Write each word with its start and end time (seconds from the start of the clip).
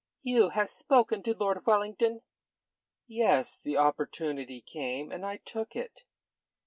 "You 0.23 0.49
have 0.49 0.67
spoken 0.71 1.21
to 1.21 1.35
Lord 1.37 1.63
Wellington?" 1.67 2.23
"Yes. 3.05 3.59
The 3.59 3.77
opportunity 3.77 4.59
came, 4.59 5.11
and 5.11 5.23
I 5.23 5.37
took 5.37 5.75
it." 5.75 6.05